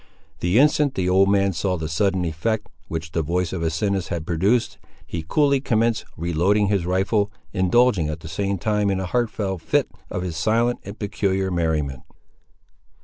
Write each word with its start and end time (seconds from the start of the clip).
The 0.39 0.57
instant 0.57 0.95
the 0.95 1.07
old 1.07 1.29
man 1.29 1.53
saw 1.53 1.77
the 1.77 1.87
sudden 1.87 2.25
effect 2.25 2.65
which 2.87 3.11
the 3.11 3.21
voice 3.21 3.53
of 3.53 3.61
Asinus 3.63 4.07
had 4.07 4.25
produced, 4.25 4.79
he 5.05 5.21
coolly 5.27 5.61
commenced 5.61 6.05
reloading 6.17 6.69
his 6.69 6.87
rifle, 6.87 7.31
indulging 7.53 8.09
at 8.09 8.21
the 8.21 8.27
same 8.27 8.57
time 8.57 8.89
in 8.89 8.99
a 8.99 9.05
heartfelt 9.05 9.61
fit 9.61 9.91
of 10.09 10.23
his 10.23 10.35
silent 10.35 10.79
and 10.85 10.97
peculiar 10.97 11.51
merriment. 11.51 12.01